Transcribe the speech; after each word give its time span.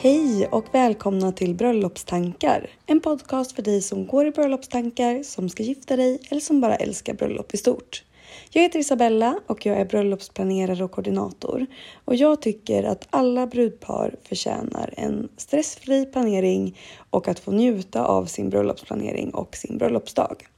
Hej 0.00 0.46
och 0.46 0.74
välkomna 0.74 1.32
till 1.32 1.54
Bröllopstankar. 1.54 2.70
En 2.86 3.00
podcast 3.00 3.52
för 3.52 3.62
dig 3.62 3.82
som 3.82 4.06
går 4.06 4.26
i 4.26 4.30
bröllopstankar, 4.30 5.22
som 5.22 5.48
ska 5.48 5.62
gifta 5.62 5.96
dig 5.96 6.20
eller 6.30 6.40
som 6.40 6.60
bara 6.60 6.76
älskar 6.76 7.14
bröllop 7.14 7.54
i 7.54 7.56
stort. 7.56 8.04
Jag 8.50 8.62
heter 8.62 8.78
Isabella 8.78 9.40
och 9.46 9.66
jag 9.66 9.76
är 9.76 9.84
bröllopsplanerare 9.84 10.84
och 10.84 10.90
koordinator. 10.90 11.66
Och 12.04 12.14
jag 12.14 12.42
tycker 12.42 12.84
att 12.84 13.06
alla 13.10 13.46
brudpar 13.46 14.14
förtjänar 14.22 14.94
en 14.96 15.28
stressfri 15.36 16.06
planering 16.06 16.78
och 17.10 17.28
att 17.28 17.38
få 17.38 17.52
njuta 17.52 18.04
av 18.04 18.26
sin 18.26 18.50
bröllopsplanering 18.50 19.30
och 19.30 19.56
sin 19.56 19.78
bröllopsdag. 19.78 20.48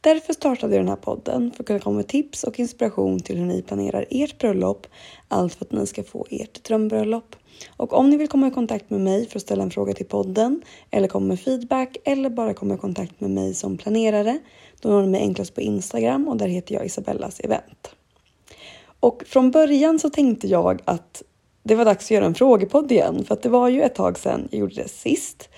Därför 0.00 0.32
startade 0.32 0.74
jag 0.74 0.84
den 0.84 0.88
här 0.88 0.96
podden 0.96 1.50
för 1.50 1.62
att 1.62 1.66
kunna 1.66 1.78
komma 1.78 1.96
med 1.96 2.08
tips 2.08 2.44
och 2.44 2.58
inspiration 2.58 3.20
till 3.20 3.36
hur 3.36 3.46
ni 3.46 3.62
planerar 3.62 4.06
ert 4.10 4.38
bröllop. 4.38 4.86
Allt 5.28 5.54
för 5.54 5.64
att 5.64 5.72
ni 5.72 5.86
ska 5.86 6.02
få 6.02 6.26
ert 6.30 6.64
drömbröllop. 6.64 7.36
Och 7.68 7.92
om 7.92 8.10
ni 8.10 8.16
vill 8.16 8.28
komma 8.28 8.48
i 8.48 8.50
kontakt 8.50 8.90
med 8.90 9.00
mig 9.00 9.28
för 9.28 9.38
att 9.38 9.42
ställa 9.42 9.62
en 9.62 9.70
fråga 9.70 9.92
till 9.92 10.06
podden 10.06 10.62
eller 10.90 11.08
komma 11.08 11.26
med 11.26 11.40
feedback 11.40 11.96
eller 12.04 12.30
bara 12.30 12.54
komma 12.54 12.74
i 12.74 12.78
kontakt 12.78 13.20
med 13.20 13.30
mig 13.30 13.54
som 13.54 13.78
planerare 13.78 14.38
då 14.80 14.88
når 14.88 15.02
ni 15.02 15.08
mig 15.08 15.20
enklast 15.20 15.54
på 15.54 15.60
Instagram 15.60 16.28
och 16.28 16.36
där 16.36 16.48
heter 16.48 16.74
jag 16.74 16.86
Isabellas 16.86 17.40
event. 17.40 17.94
Och 19.00 19.22
från 19.26 19.50
början 19.50 19.98
så 19.98 20.10
tänkte 20.10 20.46
jag 20.46 20.80
att 20.84 21.22
det 21.62 21.74
var 21.74 21.84
dags 21.84 22.04
att 22.04 22.10
göra 22.10 22.24
en 22.24 22.34
frågepodd 22.34 22.92
igen 22.92 23.24
för 23.24 23.34
att 23.34 23.42
det 23.42 23.48
var 23.48 23.68
ju 23.68 23.82
ett 23.82 23.94
tag 23.94 24.18
sedan 24.18 24.48
jag 24.50 24.60
gjorde 24.60 24.74
det 24.74 24.88
sist. 24.88 25.48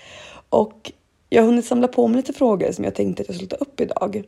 Och 0.49 0.91
jag 1.29 1.41
har 1.41 1.47
hunnit 1.47 1.65
samla 1.65 1.87
på 1.87 2.07
mig 2.07 2.17
lite 2.17 2.33
frågor 2.33 2.71
som 2.71 2.83
jag 2.83 2.95
tänkte 2.95 3.21
att 3.21 3.27
jag 3.27 3.35
skulle 3.35 3.49
ta 3.49 3.55
upp 3.55 3.81
idag. 3.81 4.23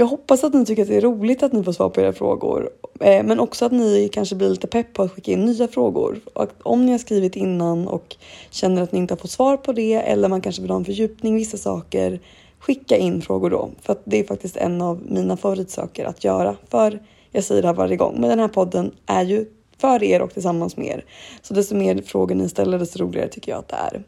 Jag 0.00 0.06
hoppas 0.06 0.44
att 0.44 0.54
ni 0.54 0.64
tycker 0.64 0.82
att 0.82 0.88
det 0.88 0.96
är 0.96 1.00
roligt 1.00 1.42
att 1.42 1.52
ni 1.52 1.64
får 1.64 1.72
svar 1.72 1.88
på 1.88 2.00
era 2.00 2.12
frågor, 2.12 2.70
eh, 3.00 3.24
men 3.24 3.40
också 3.40 3.64
att 3.64 3.72
ni 3.72 4.08
kanske 4.12 4.34
blir 4.34 4.50
lite 4.50 4.66
pepp 4.66 4.92
på 4.92 5.02
att 5.02 5.12
skicka 5.12 5.32
in 5.32 5.44
nya 5.44 5.68
frågor. 5.68 6.20
Om 6.62 6.86
ni 6.86 6.92
har 6.92 6.98
skrivit 6.98 7.36
innan 7.36 7.88
och 7.88 8.16
känner 8.50 8.82
att 8.82 8.92
ni 8.92 8.98
inte 8.98 9.14
har 9.14 9.18
fått 9.18 9.30
svar 9.30 9.56
på 9.56 9.72
det 9.72 9.94
eller 9.94 10.28
man 10.28 10.40
kanske 10.40 10.62
vill 10.62 10.70
ha 10.70 10.76
en 10.76 10.84
fördjupning 10.84 11.34
i 11.34 11.38
vissa 11.38 11.56
saker, 11.56 12.20
skicka 12.58 12.96
in 12.96 13.22
frågor 13.22 13.50
då. 13.50 13.70
För 13.82 13.92
att 13.92 14.02
det 14.04 14.20
är 14.20 14.24
faktiskt 14.24 14.56
en 14.56 14.82
av 14.82 15.02
mina 15.08 15.36
favoritsaker 15.36 16.04
att 16.04 16.24
göra. 16.24 16.56
För 16.68 17.02
jag 17.30 17.44
säger 17.44 17.62
det 17.62 17.68
här 17.68 17.74
varje 17.74 17.96
gång, 17.96 18.20
men 18.20 18.30
den 18.30 18.38
här 18.38 18.48
podden 18.48 18.94
är 19.06 19.24
ju 19.24 19.46
för 19.78 20.02
er 20.02 20.22
och 20.22 20.32
tillsammans 20.32 20.76
med 20.76 20.86
er. 20.86 21.04
Så 21.42 21.54
desto 21.54 21.74
mer 21.74 22.02
frågor 22.02 22.34
ni 22.34 22.48
ställer, 22.48 22.78
desto 22.78 22.98
roligare 22.98 23.28
tycker 23.28 23.52
jag 23.52 23.58
att 23.58 23.68
det 23.68 23.76
är. 23.76 24.02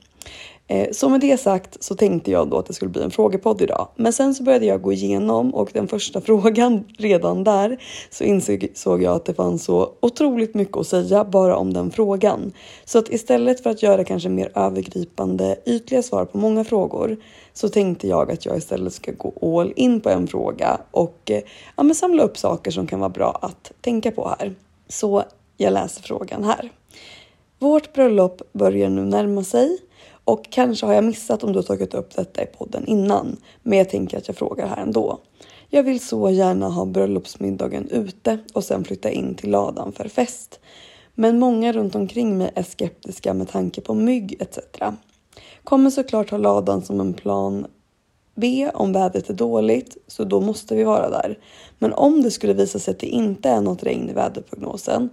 Eh, 0.73 0.89
så 0.93 1.09
med 1.09 1.21
det 1.21 1.41
sagt 1.41 1.83
så 1.83 1.95
tänkte 1.95 2.31
jag 2.31 2.49
då 2.49 2.59
att 2.59 2.67
det 2.67 2.73
skulle 2.73 2.91
bli 2.91 3.03
en 3.03 3.11
frågepodd 3.11 3.63
idag. 3.63 3.89
Men 3.97 4.13
sen 4.13 4.35
så 4.35 4.43
började 4.43 4.67
jag 4.67 4.83
gå 4.83 4.93
igenom 4.93 5.55
och 5.55 5.71
den 5.73 5.89
första 5.89 6.21
frågan 6.31 6.85
redan 6.99 7.45
där 7.45 7.79
så 8.11 8.25
insåg 8.25 9.03
jag 9.03 9.17
att 9.17 9.25
det 9.25 9.35
fanns 9.35 9.65
så 9.65 9.93
otroligt 10.01 10.55
mycket 10.55 10.77
att 10.77 10.87
säga 10.87 11.25
bara 11.25 11.57
om 11.57 11.73
den 11.73 11.91
frågan. 11.91 12.53
Så 12.85 12.99
att 12.99 13.09
istället 13.09 13.63
för 13.63 13.71
att 13.71 13.83
göra 13.83 14.05
kanske 14.05 14.29
mer 14.29 14.53
övergripande 14.55 15.57
ytliga 15.67 16.03
svar 16.03 16.25
på 16.25 16.39
många 16.39 16.65
frågor 16.65 17.17
så 17.53 17.69
tänkte 17.69 18.09
jag 18.09 18.33
att 18.33 18.47
jag 18.47 18.57
istället 18.57 18.93
ska 18.93 19.13
gå 19.13 19.59
all 19.59 19.73
in 19.77 20.01
på 20.01 20.11
en 20.11 20.27
fråga 20.27 20.81
och 20.91 21.31
eh, 21.31 21.43
ja, 21.77 21.83
men 21.83 21.95
samla 21.95 22.23
upp 22.23 22.39
saker 22.39 22.71
som 22.71 22.87
kan 22.87 23.01
vara 23.01 23.11
bra 23.11 23.39
att 23.43 23.73
tänka 23.81 24.11
på 24.11 24.37
här. 24.39 24.55
Så 24.89 25.23
jag 25.57 25.73
läser 25.73 26.03
frågan 26.03 26.45
här. 26.45 26.73
Vårt 27.59 27.93
bröllop 27.93 28.43
börjar 28.53 28.91
nu 28.91 29.05
närma 29.05 29.45
sig 29.45 29.79
och 30.25 30.51
kanske 30.51 30.87
har 30.87 30.95
jag 30.95 31.05
missat 31.05 31.45
om 31.45 31.53
du 31.53 31.59
har 31.59 31.63
tagit 31.63 31.95
upp 31.95 32.17
detta 32.17 32.43
i 32.43 32.47
podden 32.47 32.87
innan, 32.87 33.37
men 33.63 33.79
jag 33.79 33.89
tänker 33.91 34.19
att 34.19 34.29
jag 34.29 34.37
frågar 34.37 34.67
här 34.67 34.83
ändå. 34.83 35.19
Jag 35.69 35.83
vill 35.83 36.01
så 36.01 36.31
gärna 36.31 36.69
ha 36.69 36.85
bröllopsmiddagen 36.85 37.89
ute 37.89 38.39
och 38.55 38.65
sen 38.65 38.85
flytta 38.85 39.11
in 39.11 39.35
till 39.35 39.51
ladan 39.51 39.93
för 39.93 40.09
fest. 40.09 40.61
Men 41.15 41.39
många 41.39 41.73
runt 41.73 41.95
omkring 41.95 42.39
mig 42.39 42.51
är 42.55 42.63
skeptiska 42.63 43.35
med 43.35 43.49
tanke 43.49 43.81
på 43.81 43.95
mygg 43.95 44.37
etc. 44.41 44.59
Kommer 45.65 45.91
såklart 45.91 46.31
ha 46.31 46.39
ladan 46.39 46.83
som 46.83 47.01
en 47.01 47.15
plan 47.15 47.67
B 48.35 48.71
om 48.75 48.93
vädret 48.93 49.31
är 49.31 49.35
dåligt, 49.35 49.97
så 50.07 50.25
då 50.25 50.41
måste 50.41 50.75
vi 50.75 50.85
vara 50.85 51.11
där. 51.11 51.39
Men 51.79 51.93
om 51.93 52.23
det 52.23 52.31
skulle 52.31 52.53
visa 52.53 52.79
sig 52.79 52.93
att 52.93 52.99
det 52.99 53.07
inte 53.07 53.49
är 53.49 53.61
något 53.61 53.83
regn 53.83 54.11
i 54.11 54.13
väderprognosen, 54.13 55.09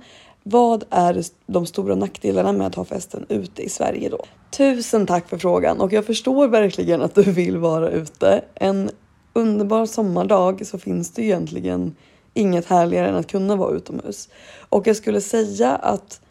vad 0.50 0.84
är 0.90 1.24
de 1.48 1.66
stora 1.66 1.96
nackdelarna 1.96 2.52
med 2.52 2.68
att 2.68 2.76
ha 2.76 2.86
festen 2.86 3.26
ute 3.30 3.62
i 3.62 3.70
Sverige 3.70 4.10
då? 4.10 4.26
Tusen 4.52 5.08
tack 5.08 5.30
för 5.30 5.38
frågan 5.38 5.82
och 5.82 5.94
jag 5.94 6.06
förstår 6.06 6.48
verkligen 6.48 7.02
att 7.02 7.16
du 7.16 7.24
vill 7.24 7.58
vara 7.58 7.90
ute. 7.90 8.42
En 8.56 8.90
underbar 9.34 9.86
sommardag 9.86 10.68
så 10.68 10.78
finns 10.78 11.12
det 11.12 11.24
egentligen 11.24 11.96
inget 12.34 12.66
härligare 12.66 13.08
än 13.08 13.16
att 13.16 13.32
kunna 13.32 13.56
vara 13.56 13.76
utomhus. 13.76 14.30
Och 14.70 14.88
jag 14.88 14.96
skulle 14.96 15.22
säga 15.22 15.76
att 15.76 16.22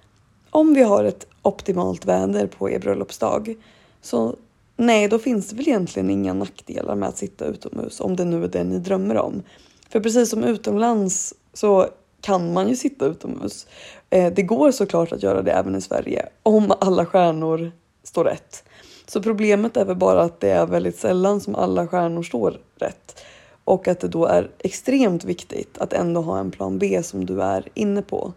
om 0.51 0.75
vi 0.75 0.83
har 0.83 1.05
ett 1.05 1.27
optimalt 1.43 2.05
väder 2.05 2.47
på 2.47 2.71
er 2.71 2.79
bröllopsdag 2.79 3.55
så 4.03 4.37
nej, 4.77 5.09
då 5.09 5.19
finns 5.19 5.51
det 5.51 5.57
väl 5.57 5.69
egentligen 5.69 6.11
inga 6.11 6.33
nackdelar 6.33 6.95
med 6.95 7.09
att 7.09 7.19
sitta 7.19 7.45
utomhus 7.45 8.01
om 8.01 8.17
det 8.17 8.25
nu 8.25 8.45
är 8.45 8.49
det 8.49 8.65
ni 8.65 8.79
drömmer 8.79 9.17
om. 9.17 9.43
För 9.89 10.01
precis 10.01 10.31
som 10.31 10.45
utomlands 10.45 11.35
så 11.53 11.89
kan 12.21 12.53
man 12.53 12.69
ju 12.69 12.77
sitta 12.77 13.07
utomhus. 13.07 13.67
Eh, 14.11 14.33
det 14.33 14.43
går 14.43 14.71
såklart 14.71 15.13
att 15.13 15.23
göra 15.23 15.43
det 15.43 15.53
även 15.53 15.75
i 15.75 15.81
Sverige 15.81 16.29
om 16.43 16.73
alla 16.81 17.07
stjärnor 17.07 17.73
står 18.03 18.25
rätt. 18.25 18.65
Så 19.07 19.23
problemet 19.23 19.77
är 19.77 19.85
väl 19.85 19.97
bara 19.97 20.23
att 20.23 20.41
det 20.41 20.51
är 20.51 20.67
väldigt 20.67 20.99
sällan 20.99 21.41
som 21.41 21.55
alla 21.55 21.89
stjärnor 21.89 22.23
står 22.23 22.61
rätt 22.77 23.25
och 23.65 23.89
att 23.89 24.01
det 24.01 24.09
då 24.09 24.27
är 24.27 24.51
extremt 24.59 25.25
viktigt 25.25 25.79
att 25.79 25.93
ändå 25.93 26.21
ha 26.21 26.39
en 26.39 26.51
plan 26.51 26.79
B 26.79 27.03
som 27.03 27.27
du 27.27 27.43
är 27.43 27.69
inne 27.75 28.03
på 28.03 28.33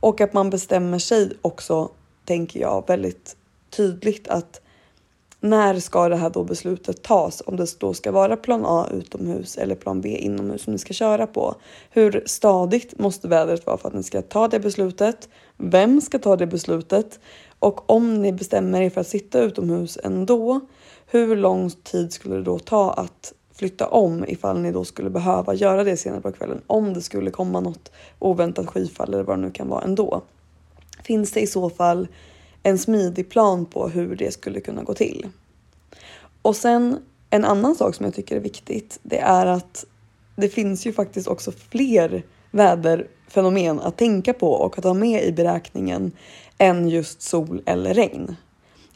och 0.00 0.20
att 0.20 0.32
man 0.32 0.50
bestämmer 0.50 0.98
sig 0.98 1.32
också, 1.42 1.90
tänker 2.24 2.60
jag, 2.60 2.84
väldigt 2.86 3.36
tydligt 3.70 4.28
att 4.28 4.60
när 5.40 5.80
ska 5.80 6.08
det 6.08 6.16
här 6.16 6.30
då 6.30 6.44
beslutet 6.44 7.02
tas? 7.02 7.42
Om 7.46 7.56
det 7.56 7.80
då 7.80 7.94
ska 7.94 8.12
vara 8.12 8.36
plan 8.36 8.66
A 8.66 8.86
utomhus 8.92 9.58
eller 9.58 9.74
plan 9.74 10.00
B 10.00 10.08
inomhus 10.08 10.62
som 10.62 10.72
ni 10.72 10.78
ska 10.78 10.94
köra 10.94 11.26
på. 11.26 11.54
Hur 11.90 12.22
stadigt 12.26 12.98
måste 12.98 13.28
vädret 13.28 13.66
vara 13.66 13.76
för 13.76 13.88
att 13.88 13.94
ni 13.94 14.02
ska 14.02 14.22
ta 14.22 14.48
det 14.48 14.60
beslutet? 14.60 15.28
Vem 15.56 16.00
ska 16.00 16.18
ta 16.18 16.36
det 16.36 16.46
beslutet? 16.46 17.20
Och 17.58 17.90
om 17.90 18.22
ni 18.22 18.32
bestämmer 18.32 18.80
er 18.80 18.90
för 18.90 19.00
att 19.00 19.08
sitta 19.08 19.40
utomhus 19.40 19.98
ändå, 20.04 20.60
hur 21.06 21.36
lång 21.36 21.70
tid 21.70 22.12
skulle 22.12 22.34
det 22.34 22.42
då 22.42 22.58
ta 22.58 22.92
att 22.92 23.32
flytta 23.52 23.86
om 23.88 24.24
ifall 24.28 24.60
ni 24.60 24.72
då 24.72 24.84
skulle 24.84 25.10
behöva 25.10 25.54
göra 25.54 25.84
det 25.84 25.96
senare 25.96 26.20
på 26.20 26.32
kvällen 26.32 26.60
om 26.66 26.94
det 26.94 27.02
skulle 27.02 27.30
komma 27.30 27.60
något 27.60 27.92
oväntat 28.18 28.66
skyfall 28.66 29.14
eller 29.14 29.24
vad 29.24 29.38
det 29.38 29.42
nu 29.42 29.50
kan 29.50 29.68
vara 29.68 29.82
ändå. 29.82 30.22
Finns 31.02 31.32
det 31.32 31.40
i 31.40 31.46
så 31.46 31.70
fall 31.70 32.08
en 32.62 32.78
smidig 32.78 33.30
plan 33.30 33.66
på 33.66 33.88
hur 33.88 34.16
det 34.16 34.32
skulle 34.32 34.60
kunna 34.60 34.82
gå 34.82 34.94
till? 34.94 35.28
Och 36.42 36.56
sen 36.56 36.98
en 37.30 37.44
annan 37.44 37.74
sak 37.74 37.94
som 37.94 38.04
jag 38.04 38.14
tycker 38.14 38.36
är 38.36 38.40
viktigt, 38.40 38.98
det 39.02 39.18
är 39.18 39.46
att 39.46 39.84
det 40.36 40.48
finns 40.48 40.86
ju 40.86 40.92
faktiskt 40.92 41.28
också 41.28 41.52
fler 41.70 42.22
väderfenomen 42.50 43.80
att 43.80 43.96
tänka 43.96 44.32
på 44.32 44.52
och 44.52 44.78
att 44.78 44.84
ha 44.84 44.94
med 44.94 45.24
i 45.24 45.32
beräkningen 45.32 46.12
än 46.58 46.88
just 46.88 47.22
sol 47.22 47.62
eller 47.66 47.94
regn. 47.94 48.36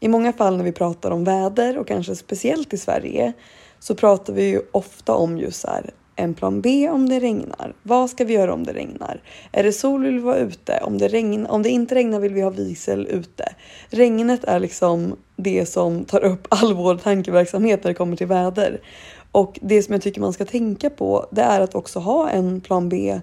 I 0.01 0.09
många 0.09 0.33
fall 0.33 0.57
när 0.57 0.65
vi 0.65 0.73
pratar 0.73 1.11
om 1.11 1.25
väder 1.25 1.79
och 1.79 1.89
kanske 1.89 2.17
speciellt 2.17 2.73
i 2.73 2.79
Sverige 2.79 3.33
så 3.79 3.95
pratar 3.95 4.33
vi 4.33 4.45
ju 4.45 4.61
ofta 4.73 5.15
om 5.15 5.39
just 5.39 5.61
så 5.61 5.69
här, 5.69 5.91
en 6.17 6.35
plan 6.35 6.61
B 6.61 6.89
om 6.91 7.09
det 7.09 7.21
regnar. 7.21 7.75
Vad 7.83 8.11
ska 8.11 8.25
vi 8.25 8.35
göra 8.35 8.55
om 8.55 8.65
det 8.65 8.73
regnar? 8.73 9.23
Är 9.53 9.63
det 9.63 9.73
sol 9.73 10.05
vill 10.05 10.15
vi 10.15 10.21
vara 10.21 10.37
ute? 10.37 10.81
Om 10.83 10.99
det, 10.99 11.09
regn, 11.09 11.47
om 11.47 11.63
det 11.63 11.71
inte 11.71 11.95
regnar 11.95 12.21
vill 12.21 12.35
vi 12.35 12.41
ha 12.41 12.51
visel 12.51 13.07
ute. 13.07 13.55
Regnet 13.91 14.45
är 14.45 14.61
liksom 14.61 15.17
det 15.37 15.67
som 15.67 16.05
tar 16.05 16.25
upp 16.25 16.47
all 16.49 16.75
vår 16.75 16.97
tankeverksamhet 16.97 17.85
när 17.85 17.91
det 17.91 17.95
kommer 17.95 18.17
till 18.17 18.27
väder. 18.27 18.81
Och 19.33 19.59
det 19.63 19.83
som 19.83 19.93
jag 19.93 20.03
tycker 20.03 20.21
man 20.21 20.33
ska 20.33 20.45
tänka 20.45 20.91
på 20.91 21.27
det 21.31 21.43
är 21.43 21.61
att 21.61 21.75
också 21.75 21.99
ha 21.99 22.31
en 22.31 22.61
plan 22.61 22.89
B 22.89 23.21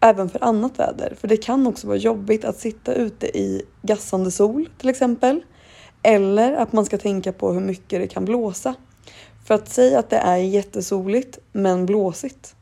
även 0.00 0.28
för 0.28 0.44
annat 0.44 0.78
väder. 0.78 1.14
För 1.20 1.28
det 1.28 1.36
kan 1.36 1.66
också 1.66 1.86
vara 1.86 1.96
jobbigt 1.96 2.44
att 2.44 2.58
sitta 2.58 2.94
ute 2.94 3.38
i 3.38 3.62
gassande 3.82 4.30
sol 4.30 4.68
till 4.78 4.88
exempel. 4.88 5.40
Eller 6.02 6.52
att 6.52 6.72
man 6.72 6.84
ska 6.84 6.98
tänka 6.98 7.32
på 7.32 7.52
hur 7.52 7.60
mycket 7.60 8.00
det 8.00 8.06
kan 8.06 8.24
blåsa. 8.24 8.74
För 9.52 9.56
att 9.56 9.68
säga 9.68 9.98
att 9.98 10.10
det 10.10 10.16
är 10.16 10.36
jättesoligt 10.36 11.38
men 11.52 11.86
blåsigt. 11.86 12.56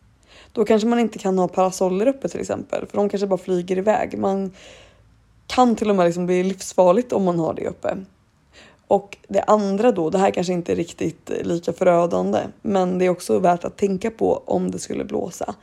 Då 0.53 0.65
kanske 0.65 0.89
man 0.89 0.99
inte 0.99 1.19
kan 1.19 1.39
ha 1.39 1.49
parasoller 1.49 2.07
uppe 2.07 2.29
till 2.29 2.41
exempel 2.41 2.87
för 2.87 2.97
de 2.97 3.09
kanske 3.09 3.27
bara 3.27 3.39
flyger 3.39 3.79
iväg. 3.79 4.19
Man 4.19 4.53
kan 5.47 5.77
till 5.77 5.91
och 5.91 5.97
med 5.97 6.07
liksom 6.07 6.27
bli 6.27 6.43
livsfarligt 6.43 7.13
om 7.13 7.25
man 7.25 7.39
har 7.39 7.55
det 7.55 7.69
uppe. 7.69 7.97
Och 8.87 9.17
det 9.29 9.43
andra 9.43 9.93
då, 9.93 10.11
det 10.11 10.19
här 10.19 10.31
kanske 10.31 10.53
inte 10.53 10.73
är 10.73 10.77
riktigt 10.77 11.31
lika 11.43 11.73
förödande, 11.73 12.39
men 12.63 12.99
det 12.99 13.05
är 13.05 13.11
också 13.11 13.39
värt 13.39 13.65
att 13.65 13.77
tänka 13.77 14.11
på 14.11 14.43
om 14.47 14.71
det 14.71 14.79
skulle 14.79 15.05
blåsa. 15.05 15.55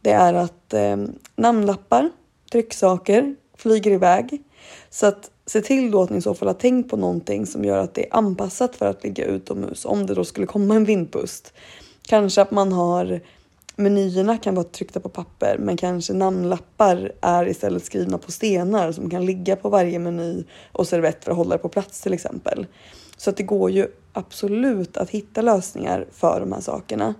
Det 0.00 0.10
är 0.10 0.34
att 0.34 0.74
eh, 0.74 0.96
namnlappar, 1.36 2.10
trycksaker 2.52 3.36
flyger 3.56 3.90
iväg. 3.90 4.42
Så 4.90 5.06
att 5.06 5.30
se 5.50 5.60
till 5.60 5.90
då 5.90 6.02
att 6.02 6.10
ni 6.10 6.16
i 6.16 6.22
så 6.22 6.34
fall 6.34 6.48
har 6.48 6.54
tänkt 6.54 6.90
på 6.90 6.96
någonting 6.96 7.46
som 7.46 7.64
gör 7.64 7.78
att 7.78 7.94
det 7.94 8.06
är 8.06 8.16
anpassat 8.16 8.76
för 8.76 8.86
att 8.86 9.04
ligga 9.04 9.24
utomhus 9.24 9.84
om 9.84 10.06
det 10.06 10.14
då 10.14 10.24
skulle 10.24 10.46
komma 10.46 10.74
en 10.74 10.84
vindpust. 10.84 11.52
Kanske 12.02 12.42
att 12.42 12.50
man 12.50 12.72
har 12.72 13.20
menyerna 13.76 14.38
kan 14.38 14.54
vara 14.54 14.64
tryckta 14.64 15.00
på 15.00 15.08
papper 15.08 15.56
men 15.58 15.76
kanske 15.76 16.12
namnlappar 16.12 17.12
är 17.20 17.48
istället 17.48 17.84
skrivna 17.84 18.18
på 18.18 18.32
stenar 18.32 18.92
som 18.92 19.10
kan 19.10 19.26
ligga 19.26 19.56
på 19.56 19.68
varje 19.68 19.98
meny 19.98 20.44
och 20.72 20.88
servett 20.88 21.24
för 21.24 21.30
att 21.30 21.36
hålla 21.36 21.56
det 21.56 21.62
på 21.62 21.68
plats 21.68 22.00
till 22.00 22.12
exempel. 22.12 22.66
Så 23.16 23.30
att 23.30 23.36
det 23.36 23.42
går 23.42 23.70
ju 23.70 23.86
absolut 24.12 24.96
att 24.96 25.10
hitta 25.10 25.42
lösningar 25.42 26.06
för 26.12 26.40
de 26.40 26.52
här 26.52 26.60
sakerna. 26.60 27.14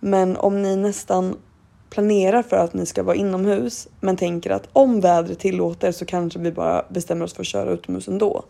Men 0.00 0.36
om 0.36 0.62
ni 0.62 0.76
nästan 0.76 1.36
planerar 1.94 2.42
för 2.42 2.56
att 2.56 2.74
ni 2.74 2.86
ska 2.86 3.02
vara 3.02 3.16
inomhus 3.16 3.88
men 4.00 4.16
tänker 4.16 4.50
att 4.50 4.68
om 4.72 5.00
vädret 5.00 5.38
tillåter 5.38 5.92
så 5.92 6.04
kanske 6.04 6.38
vi 6.38 6.52
bara 6.52 6.84
bestämmer 6.88 7.24
oss 7.24 7.34
för 7.34 7.42
att 7.42 7.46
köra 7.46 7.70
utomhus 7.70 8.08
ändå. 8.08 8.44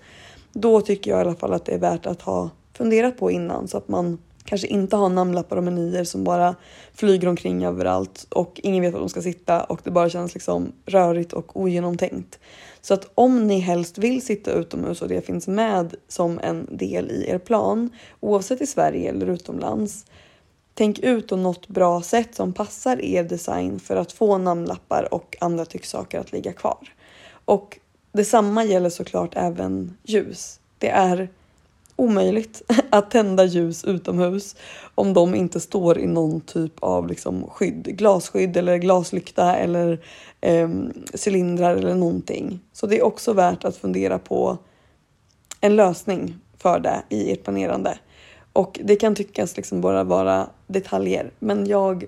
Då 0.52 0.80
tycker 0.80 1.10
jag 1.10 1.18
i 1.18 1.20
alla 1.20 1.34
fall 1.34 1.52
att 1.52 1.64
det 1.64 1.72
är 1.72 1.78
värt 1.78 2.06
att 2.06 2.22
ha 2.22 2.50
funderat 2.72 3.18
på 3.18 3.30
innan 3.30 3.68
så 3.68 3.76
att 3.76 3.88
man 3.88 4.18
kanske 4.44 4.66
inte 4.66 4.96
har 4.96 5.08
namnlappar 5.08 5.56
och 5.56 5.64
menyer 5.64 6.04
som 6.04 6.24
bara 6.24 6.54
flyger 6.94 7.28
omkring 7.28 7.64
överallt 7.64 8.26
och 8.28 8.60
ingen 8.62 8.82
vet 8.82 8.92
var 8.92 9.00
de 9.00 9.08
ska 9.08 9.22
sitta 9.22 9.64
och 9.64 9.80
det 9.84 9.90
bara 9.90 10.08
känns 10.08 10.34
liksom 10.34 10.72
rörigt 10.86 11.32
och 11.32 11.60
ogenomtänkt. 11.60 12.38
Så 12.80 12.94
att 12.94 13.10
om 13.14 13.46
ni 13.46 13.58
helst 13.58 13.98
vill 13.98 14.22
sitta 14.22 14.52
utomhus 14.52 15.02
och 15.02 15.08
det 15.08 15.26
finns 15.26 15.48
med 15.48 15.94
som 16.08 16.40
en 16.42 16.68
del 16.76 17.10
i 17.10 17.30
er 17.30 17.38
plan, 17.38 17.90
oavsett 18.20 18.60
i 18.60 18.66
Sverige 18.66 19.10
eller 19.10 19.26
utomlands, 19.26 20.06
Tänk 20.74 20.98
ut 20.98 21.28
då 21.28 21.36
något 21.36 21.68
bra 21.68 22.02
sätt 22.02 22.34
som 22.34 22.52
passar 22.52 23.04
er 23.04 23.24
design 23.24 23.80
för 23.80 23.96
att 23.96 24.12
få 24.12 24.38
namnlappar 24.38 25.14
och 25.14 25.36
andra 25.40 25.64
trycksaker 25.64 26.20
att 26.20 26.32
ligga 26.32 26.52
kvar. 26.52 26.92
Och 27.44 27.78
detsamma 28.12 28.64
gäller 28.64 28.90
såklart 28.90 29.32
även 29.36 29.96
ljus. 30.02 30.60
Det 30.78 30.88
är 30.88 31.28
omöjligt 31.96 32.62
att 32.90 33.10
tända 33.10 33.44
ljus 33.44 33.84
utomhus 33.84 34.56
om 34.94 35.14
de 35.14 35.34
inte 35.34 35.60
står 35.60 35.98
i 35.98 36.06
någon 36.06 36.40
typ 36.40 36.72
av 36.80 37.08
liksom 37.08 37.48
skydd, 37.50 37.84
glasskydd 37.98 38.56
eller 38.56 38.76
glaslykta 38.76 39.56
eller 39.56 40.04
eh, 40.40 40.68
cylindrar 41.24 41.76
eller 41.76 41.94
någonting. 41.94 42.60
Så 42.72 42.86
det 42.86 42.98
är 42.98 43.04
också 43.04 43.32
värt 43.32 43.64
att 43.64 43.76
fundera 43.76 44.18
på 44.18 44.58
en 45.60 45.76
lösning 45.76 46.38
för 46.58 46.80
det 46.80 47.02
i 47.08 47.32
ert 47.32 47.44
planerande. 47.44 47.98
Och 48.54 48.80
det 48.84 48.96
kan 48.96 49.14
tyckas 49.14 49.56
liksom 49.56 49.80
bara 49.80 50.04
vara 50.04 50.48
detaljer, 50.66 51.32
men 51.38 51.66
jag 51.66 52.04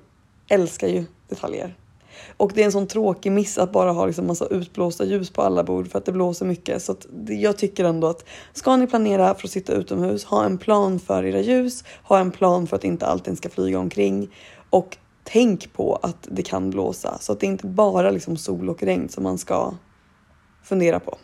älskar 0.49 0.89
ju 0.89 1.05
detaljer. 1.29 1.77
Och 2.37 2.53
det 2.55 2.61
är 2.61 2.65
en 2.65 2.73
sån 2.73 2.87
tråkig 2.87 3.33
miss 3.33 3.59
att 3.59 3.73
bara 3.73 3.93
ha 3.93 4.07
liksom 4.07 4.27
massa 4.27 4.47
utblåsta 4.47 5.05
ljus 5.05 5.31
på 5.31 5.43
alla 5.43 5.65
bord 5.65 5.91
för 5.91 5.99
att 5.99 6.05
det 6.05 6.13
blåser 6.13 6.47
mycket. 6.47 6.83
Så 6.83 6.93
att 6.93 7.07
jag 7.29 7.59
tycker 7.59 7.85
ändå 7.85 8.07
att 8.07 8.25
ska 8.53 8.77
ni 8.77 8.87
planera 8.87 9.35
för 9.35 9.47
att 9.47 9.53
sitta 9.53 9.73
utomhus, 9.73 10.25
ha 10.25 10.45
en 10.45 10.59
plan 10.59 10.99
för 10.99 11.25
era 11.25 11.41
ljus, 11.41 11.85
ha 12.03 12.19
en 12.19 12.31
plan 12.31 12.67
för 12.67 12.77
att 12.77 12.85
inte 12.85 13.07
allting 13.07 13.37
ska 13.37 13.49
flyga 13.49 13.79
omkring 13.79 14.35
och 14.71 14.97
tänk 15.25 15.73
på 15.73 15.99
att 16.03 16.29
det 16.31 16.43
kan 16.43 16.71
blåsa 16.71 17.19
så 17.21 17.33
att 17.33 17.41
det 17.41 17.47
inte 17.47 17.67
bara 17.67 18.11
liksom 18.11 18.37
sol 18.37 18.71
och 18.71 18.83
regn 18.83 19.09
som 19.09 19.23
man 19.23 19.39
ska 19.39 19.75
fundera 20.65 21.01
på. 21.01 21.19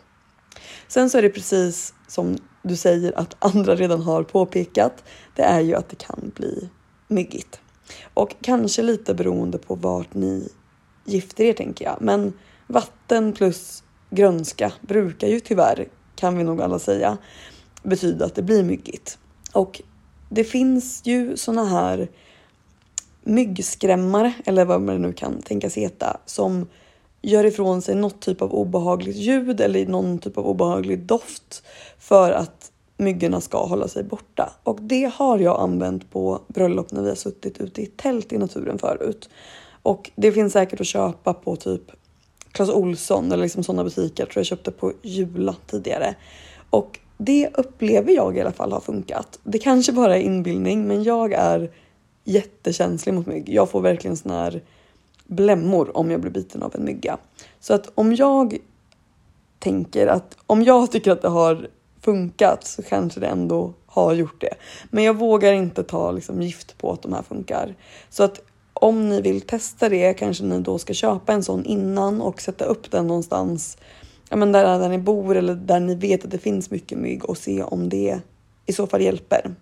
Sen 0.87 1.09
så 1.09 1.17
är 1.17 1.21
det 1.21 1.29
precis 1.29 1.93
som 2.07 2.37
du 2.63 2.75
säger 2.75 3.19
att 3.19 3.35
andra 3.39 3.75
redan 3.75 4.01
har 4.01 4.23
påpekat. 4.23 5.03
Det 5.35 5.41
är 5.41 5.59
ju 5.59 5.75
att 5.75 5.89
det 5.89 5.95
kan 5.95 6.31
bli 6.35 6.69
myggigt 7.07 7.59
och 8.13 8.35
kanske 8.41 8.81
lite 8.81 9.13
beroende 9.13 9.57
på 9.57 9.75
vart 9.75 10.13
ni 10.13 10.49
gifter 11.05 11.43
er 11.43 11.53
tänker 11.53 11.85
jag. 11.85 11.97
Men 12.01 12.33
vatten 12.67 13.33
plus 13.33 13.83
grönska 14.09 14.73
brukar 14.81 15.27
ju 15.27 15.39
tyvärr, 15.39 15.87
kan 16.15 16.37
vi 16.37 16.43
nog 16.43 16.61
alla 16.61 16.79
säga, 16.79 17.17
betyda 17.83 18.25
att 18.25 18.35
det 18.35 18.41
blir 18.41 18.63
myggigt. 18.63 19.17
Och 19.53 19.81
det 20.29 20.43
finns 20.43 21.01
ju 21.05 21.37
såna 21.37 21.65
här 21.65 22.09
myggskrämmare 23.23 24.33
eller 24.45 24.65
vad 24.65 24.81
man 24.81 25.01
nu 25.01 25.13
kan 25.13 25.41
tänkas 25.41 25.77
heta 25.77 26.17
som 26.25 26.67
gör 27.23 27.45
ifrån 27.45 27.81
sig 27.81 27.95
något 27.95 28.19
typ 28.19 28.41
av 28.41 28.53
obehagligt 28.53 29.15
ljud 29.15 29.61
eller 29.61 29.85
någon 29.85 30.19
typ 30.19 30.37
av 30.37 30.47
obehaglig 30.47 30.99
doft 30.99 31.63
för 31.99 32.31
att 32.31 32.71
myggorna 32.97 33.41
ska 33.41 33.65
hålla 33.65 33.87
sig 33.87 34.03
borta. 34.03 34.53
Och 34.63 34.81
det 34.81 35.11
har 35.15 35.39
jag 35.39 35.59
använt 35.59 36.11
på 36.11 36.41
bröllop 36.47 36.91
när 36.91 37.01
vi 37.01 37.09
har 37.09 37.15
suttit 37.15 37.57
ute 37.57 37.81
i 37.81 37.85
tält 37.85 38.33
i 38.33 38.37
naturen 38.37 38.79
förut. 38.79 39.29
Och 39.83 40.11
det 40.15 40.31
finns 40.31 40.53
säkert 40.53 40.81
att 40.81 40.87
köpa 40.87 41.33
på 41.33 41.55
typ 41.55 41.81
Clas 42.51 42.69
Olsson 42.69 43.31
eller 43.31 43.43
liksom 43.43 43.63
sådana 43.63 43.83
butiker. 43.83 44.23
Jag 44.23 44.29
tror 44.29 44.39
jag 44.39 44.45
köpte 44.45 44.71
på 44.71 44.93
Jula 45.01 45.55
tidigare. 45.67 46.15
Och 46.69 46.99
det 47.17 47.49
upplever 47.53 48.11
jag 48.13 48.37
i 48.37 48.41
alla 48.41 48.51
fall 48.51 48.71
har 48.71 48.79
funkat. 48.79 49.39
Det 49.43 49.57
kanske 49.57 49.91
bara 49.91 50.17
är 50.17 50.21
inbildning, 50.21 50.87
men 50.87 51.03
jag 51.03 51.33
är 51.33 51.71
jättekänslig 52.23 53.13
mot 53.13 53.25
mygg. 53.25 53.49
Jag 53.49 53.69
får 53.69 53.81
verkligen 53.81 54.17
sån 54.17 54.31
här 54.31 54.61
blämmor 55.27 55.97
om 55.97 56.11
jag 56.11 56.21
blir 56.21 56.31
biten 56.31 56.63
av 56.63 56.75
en 56.75 56.85
mygga. 56.85 57.17
Så 57.59 57.73
att 57.73 57.91
om 57.95 58.15
jag 58.15 58.57
tänker 59.59 60.07
att 60.07 60.37
om 60.47 60.63
jag 60.63 60.91
tycker 60.91 61.11
att 61.11 61.21
det 61.21 61.29
har 61.29 61.67
funkat 62.01 62.67
så 62.67 62.83
kanske 62.83 63.19
det 63.19 63.27
ändå 63.27 63.73
har 63.85 64.13
gjort 64.13 64.41
det. 64.41 64.53
Men 64.89 65.03
jag 65.03 65.17
vågar 65.17 65.53
inte 65.53 65.83
ta 65.83 66.11
liksom, 66.11 66.41
gift 66.41 66.77
på 66.77 66.91
att 66.91 67.01
de 67.01 67.13
här 67.13 67.21
funkar. 67.21 67.75
Så 68.09 68.23
att 68.23 68.41
om 68.73 69.09
ni 69.09 69.21
vill 69.21 69.41
testa 69.41 69.89
det 69.89 70.13
kanske 70.13 70.43
ni 70.43 70.59
då 70.59 70.77
ska 70.77 70.93
köpa 70.93 71.33
en 71.33 71.43
sån 71.43 71.65
innan 71.65 72.21
och 72.21 72.41
sätta 72.41 72.65
upp 72.65 72.91
den 72.91 73.07
någonstans 73.07 73.77
ja, 74.29 74.37
men 74.37 74.51
där, 74.51 74.79
där 74.79 74.89
ni 74.89 74.97
bor 74.97 75.37
eller 75.37 75.55
där 75.55 75.79
ni 75.79 75.95
vet 75.95 76.25
att 76.25 76.31
det 76.31 76.37
finns 76.37 76.71
mycket 76.71 76.97
mygg 76.97 77.25
och 77.25 77.37
se 77.37 77.63
om 77.63 77.89
det 77.89 78.19
i 78.65 78.73
så 78.73 78.87
fall 78.87 79.01
hjälper. 79.01 79.55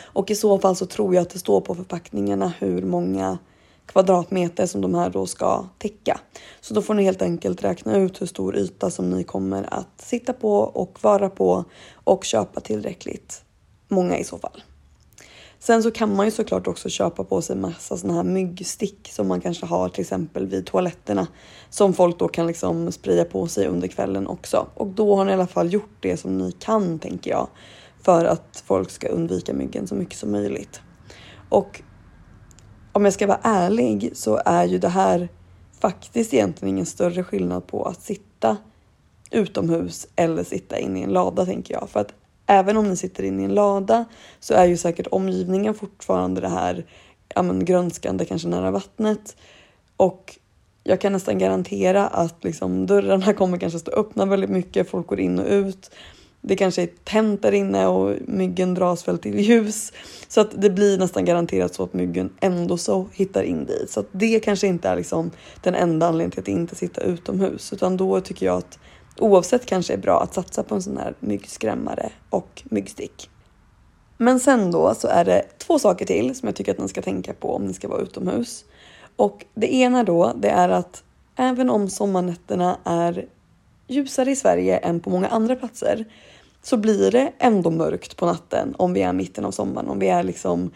Och 0.00 0.30
i 0.30 0.34
så 0.34 0.58
fall 0.58 0.76
så 0.76 0.86
tror 0.86 1.14
jag 1.14 1.22
att 1.22 1.30
det 1.30 1.38
står 1.38 1.60
på 1.60 1.74
förpackningarna 1.74 2.52
hur 2.58 2.82
många 2.82 3.38
kvadratmeter 3.86 4.66
som 4.66 4.80
de 4.80 4.94
här 4.94 5.10
då 5.10 5.26
ska 5.26 5.64
täcka. 5.78 6.20
Så 6.60 6.74
då 6.74 6.82
får 6.82 6.94
ni 6.94 7.02
helt 7.02 7.22
enkelt 7.22 7.64
räkna 7.64 7.96
ut 7.96 8.20
hur 8.20 8.26
stor 8.26 8.56
yta 8.56 8.90
som 8.90 9.10
ni 9.10 9.24
kommer 9.24 9.74
att 9.74 10.00
sitta 10.00 10.32
på 10.32 10.58
och 10.58 10.98
vara 11.02 11.30
på 11.30 11.64
och 11.94 12.24
köpa 12.24 12.60
tillräckligt 12.60 13.44
många 13.88 14.18
i 14.18 14.24
så 14.24 14.38
fall. 14.38 14.62
Sen 15.58 15.82
så 15.82 15.90
kan 15.90 16.16
man 16.16 16.26
ju 16.26 16.30
såklart 16.30 16.66
också 16.66 16.88
köpa 16.88 17.24
på 17.24 17.42
sig 17.42 17.56
massa 17.56 17.96
såna 17.96 18.14
här 18.14 18.22
myggstick 18.22 19.08
som 19.12 19.28
man 19.28 19.40
kanske 19.40 19.66
har 19.66 19.88
till 19.88 20.00
exempel 20.00 20.46
vid 20.46 20.66
toaletterna 20.66 21.26
som 21.70 21.92
folk 21.92 22.18
då 22.18 22.28
kan 22.28 22.46
liksom 22.46 22.92
spraya 22.92 23.24
på 23.24 23.46
sig 23.46 23.66
under 23.66 23.88
kvällen 23.88 24.26
också. 24.26 24.66
Och 24.74 24.86
då 24.86 25.16
har 25.16 25.24
ni 25.24 25.30
i 25.30 25.34
alla 25.34 25.46
fall 25.46 25.72
gjort 25.72 25.96
det 26.00 26.16
som 26.16 26.38
ni 26.38 26.52
kan 26.52 26.98
tänker 26.98 27.30
jag 27.30 27.48
för 28.02 28.24
att 28.24 28.62
folk 28.66 28.90
ska 28.90 29.08
undvika 29.08 29.54
myggen 29.54 29.86
så 29.86 29.94
mycket 29.94 30.18
som 30.18 30.32
möjligt. 30.32 30.80
Och 31.48 31.82
om 32.96 33.04
jag 33.04 33.14
ska 33.14 33.26
vara 33.26 33.40
ärlig 33.42 34.10
så 34.14 34.40
är 34.44 34.64
ju 34.64 34.78
det 34.78 34.88
här 34.88 35.28
faktiskt 35.80 36.34
egentligen 36.34 36.74
ingen 36.74 36.86
större 36.86 37.24
skillnad 37.24 37.66
på 37.66 37.84
att 37.84 38.02
sitta 38.02 38.56
utomhus 39.30 40.06
eller 40.16 40.44
sitta 40.44 40.78
inne 40.78 41.00
i 41.00 41.02
en 41.02 41.10
lada 41.10 41.46
tänker 41.46 41.74
jag. 41.74 41.90
För 41.90 42.00
att 42.00 42.12
även 42.46 42.76
om 42.76 42.88
ni 42.88 42.96
sitter 42.96 43.22
inne 43.22 43.42
i 43.42 43.44
en 43.44 43.54
lada 43.54 44.04
så 44.40 44.54
är 44.54 44.64
ju 44.64 44.76
säkert 44.76 45.06
omgivningen 45.10 45.74
fortfarande 45.74 46.40
det 46.40 46.48
här 46.48 46.86
ja, 47.34 47.42
men, 47.42 47.64
grönskande, 47.64 48.24
kanske 48.24 48.48
nära 48.48 48.70
vattnet. 48.70 49.36
Och 49.96 50.38
jag 50.84 51.00
kan 51.00 51.12
nästan 51.12 51.38
garantera 51.38 52.06
att 52.06 52.44
liksom, 52.44 52.86
dörrarna 52.86 53.32
kommer 53.34 53.58
kanske 53.58 53.78
stå 53.78 53.90
öppna 53.90 54.24
väldigt 54.26 54.50
mycket, 54.50 54.90
folk 54.90 55.06
går 55.06 55.20
in 55.20 55.38
och 55.38 55.46
ut. 55.46 55.90
Det 56.40 56.56
kanske 56.56 56.82
är 56.82 56.88
tänt 57.04 57.42
där 57.42 57.52
inne 57.52 57.86
och 57.86 58.16
myggen 58.26 58.74
dras 58.74 59.08
väl 59.08 59.18
till 59.18 59.40
ljus. 59.40 59.92
Så 60.28 60.40
att 60.40 60.62
det 60.62 60.70
blir 60.70 60.98
nästan 60.98 61.24
garanterat 61.24 61.74
så 61.74 61.82
att 61.82 61.94
myggen 61.94 62.30
ändå 62.40 62.76
så 62.76 63.06
hittar 63.12 63.42
in 63.42 63.66
dit. 63.66 63.90
Så 63.90 64.00
att 64.00 64.06
det 64.12 64.40
kanske 64.40 64.66
inte 64.66 64.88
är 64.88 64.96
liksom 64.96 65.30
den 65.62 65.74
enda 65.74 66.06
anledningen 66.06 66.30
till 66.30 66.40
att 66.40 66.48
inte 66.48 66.74
sitta 66.74 67.00
utomhus. 67.00 67.72
Utan 67.72 67.96
då 67.96 68.20
tycker 68.20 68.46
jag 68.46 68.56
att 68.56 68.78
oavsett 69.18 69.66
kanske 69.66 69.92
är 69.92 69.98
bra 69.98 70.22
att 70.22 70.34
satsa 70.34 70.62
på 70.62 70.74
en 70.74 70.82
sån 70.82 70.96
här 70.96 71.14
myggskrämmare 71.20 72.10
och 72.30 72.62
myggstick. 72.64 73.30
Men 74.18 74.40
sen 74.40 74.70
då 74.70 74.94
så 74.94 75.08
är 75.08 75.24
det 75.24 75.44
två 75.58 75.78
saker 75.78 76.06
till 76.06 76.34
som 76.34 76.46
jag 76.46 76.56
tycker 76.56 76.72
att 76.72 76.78
ni 76.78 76.88
ska 76.88 77.02
tänka 77.02 77.32
på 77.32 77.54
om 77.54 77.66
ni 77.66 77.74
ska 77.74 77.88
vara 77.88 78.00
utomhus. 78.00 78.64
Och 79.16 79.44
det 79.54 79.74
ena 79.74 80.04
då, 80.04 80.32
det 80.36 80.48
är 80.48 80.68
att 80.68 81.02
även 81.36 81.70
om 81.70 81.90
sommarnätterna 81.90 82.78
är 82.84 83.26
ljusare 83.86 84.30
i 84.30 84.36
Sverige 84.36 84.76
än 84.76 85.00
på 85.00 85.10
många 85.10 85.28
andra 85.28 85.56
platser 85.56 86.04
så 86.62 86.76
blir 86.76 87.10
det 87.10 87.32
ändå 87.38 87.70
mörkt 87.70 88.16
på 88.16 88.26
natten 88.26 88.74
om 88.78 88.92
vi 88.92 89.02
är 89.02 89.12
mitten 89.12 89.44
av 89.44 89.50
sommaren, 89.50 89.88
om 89.88 89.98
vi 89.98 90.08
är 90.08 90.22
liksom 90.22 90.70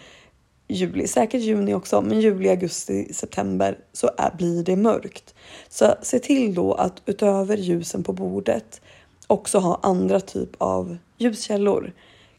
juli, 0.69 1.07
säkert 1.07 1.41
juni 1.41 1.75
också, 1.75 2.03
men 2.03 2.21
juli, 2.21 2.49
augusti, 2.49 3.15
september 3.15 3.79
så 3.93 4.11
är, 4.19 4.31
blir 4.37 4.65
det 4.65 4.77
mörkt. 4.77 5.35
Så 5.69 5.95
se 6.03 6.19
till 6.19 6.55
då 6.55 6.75
att 6.75 7.03
utöver 7.07 7.57
ljusen 7.57 8.03
på 8.03 8.13
bordet 8.13 8.81
också 9.27 9.59
ha 9.59 9.81
andra 9.83 10.21
typ 10.21 10.51
av 10.59 10.97
ljuskällor. 11.19 11.93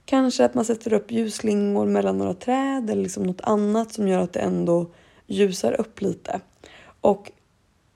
Kanske 0.06 0.46
att 0.46 0.54
man 0.54 0.66
sätter 0.66 0.94
upp 0.94 1.12
ljusslingor 1.12 1.86
mellan 1.86 2.18
några 2.18 2.34
träd 2.34 2.90
eller 2.90 3.04
liksom 3.04 3.24
något 3.24 3.42
annat 3.42 3.94
som 3.94 4.08
gör 4.08 4.20
att 4.20 4.34
det 4.34 4.40
ändå 4.40 4.92
ljusar 5.28 5.82
upp 5.82 6.02
lite. 6.02 6.40
Och 7.02 7.32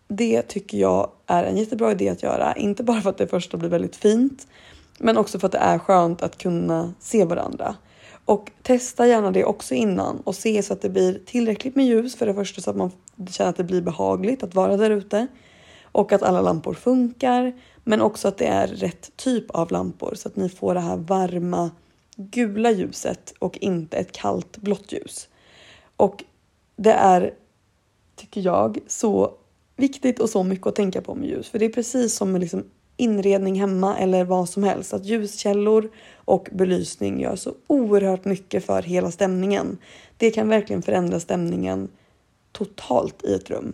det 0.07 0.41
tycker 0.41 0.77
jag 0.77 1.11
är 1.27 1.43
en 1.43 1.57
jättebra 1.57 1.91
idé 1.91 2.09
att 2.09 2.23
göra, 2.23 2.55
inte 2.55 2.83
bara 2.83 3.01
för 3.01 3.09
att 3.09 3.17
det 3.17 3.27
första 3.27 3.57
blir 3.57 3.69
väldigt 3.69 3.95
fint, 3.95 4.47
men 4.99 5.17
också 5.17 5.39
för 5.39 5.45
att 5.45 5.51
det 5.51 5.57
är 5.57 5.79
skönt 5.79 6.21
att 6.21 6.37
kunna 6.37 6.93
se 6.99 7.25
varandra. 7.25 7.75
Och 8.25 8.51
testa 8.61 9.07
gärna 9.07 9.31
det 9.31 9.45
också 9.45 9.75
innan 9.75 10.19
och 10.19 10.35
se 10.35 10.63
så 10.63 10.73
att 10.73 10.81
det 10.81 10.89
blir 10.89 11.19
tillräckligt 11.25 11.75
med 11.75 11.85
ljus 11.85 12.15
för 12.15 12.25
det 12.25 12.33
första 12.33 12.61
så 12.61 12.69
att 12.69 12.75
man 12.75 12.91
känner 13.29 13.49
att 13.49 13.55
det 13.55 13.63
blir 13.63 13.81
behagligt 13.81 14.43
att 14.43 14.55
vara 14.55 14.77
där 14.77 14.89
ute 14.89 15.27
och 15.83 16.11
att 16.11 16.23
alla 16.23 16.41
lampor 16.41 16.73
funkar, 16.73 17.53
men 17.83 18.01
också 18.01 18.27
att 18.27 18.37
det 18.37 18.45
är 18.45 18.67
rätt 18.67 19.11
typ 19.15 19.51
av 19.51 19.71
lampor 19.71 20.15
så 20.15 20.27
att 20.27 20.35
ni 20.35 20.49
får 20.49 20.73
det 20.73 20.79
här 20.79 20.97
varma 20.97 21.71
gula 22.15 22.71
ljuset 22.71 23.33
och 23.39 23.57
inte 23.57 23.97
ett 23.97 24.11
kallt 24.11 24.57
blått 24.57 24.91
ljus. 24.91 25.27
Och 25.97 26.23
det 26.75 26.93
är, 26.93 27.33
tycker 28.15 28.41
jag, 28.41 28.79
så 28.87 29.33
viktigt 29.75 30.19
och 30.19 30.29
så 30.29 30.43
mycket 30.43 30.67
att 30.67 30.75
tänka 30.75 31.01
på 31.01 31.15
med 31.15 31.29
ljus, 31.29 31.49
för 31.49 31.59
det 31.59 31.65
är 31.65 31.69
precis 31.69 32.15
som 32.15 32.31
med 32.31 32.41
liksom 32.41 32.63
inredning 32.97 33.59
hemma 33.59 33.97
eller 33.97 34.23
vad 34.23 34.49
som 34.49 34.63
helst. 34.63 34.93
Att 34.93 35.05
ljuskällor 35.05 35.89
och 36.15 36.49
belysning 36.51 37.21
gör 37.21 37.35
så 37.35 37.53
oerhört 37.67 38.25
mycket 38.25 38.65
för 38.65 38.81
hela 38.81 39.11
stämningen. 39.11 39.77
Det 40.17 40.31
kan 40.31 40.49
verkligen 40.49 40.81
förändra 40.81 41.19
stämningen 41.19 41.89
totalt 42.51 43.23
i 43.23 43.33
ett 43.33 43.49
rum. 43.49 43.73